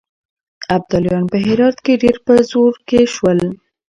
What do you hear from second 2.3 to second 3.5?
زور کې شول.